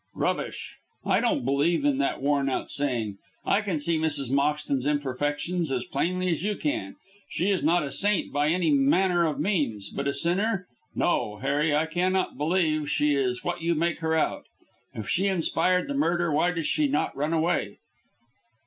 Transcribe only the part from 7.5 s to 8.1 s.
is not a